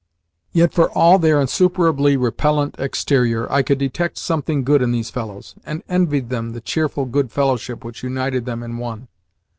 Yet, 0.51 0.73
for 0.73 0.89
all 0.89 1.19
their 1.19 1.39
insuperably 1.39 2.17
repellent 2.17 2.73
exterior, 2.79 3.45
I 3.51 3.61
could 3.61 3.77
detect 3.77 4.17
something 4.17 4.63
good 4.63 4.81
in 4.81 4.91
these 4.91 5.11
fellows, 5.11 5.53
and 5.63 5.83
envied 5.87 6.29
them 6.29 6.53
the 6.53 6.59
cheerful 6.59 7.05
good 7.05 7.31
fellowship 7.31 7.83
which 7.85 8.01
united 8.01 8.45
them 8.45 8.63
in 8.63 8.79
one. 8.79 9.09